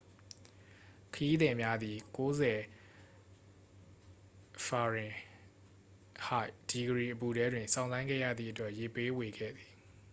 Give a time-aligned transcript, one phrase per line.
[1.13, 2.51] ခရီးသည်များသည် ၉၀
[4.65, 4.69] f-
[6.69, 9.71] ဒီဂရီအပူထဲတွင် စောင့်ဆိုင်းခဲ့ရသည့်အတွက် ရေပေးဝေခဲ့သည်။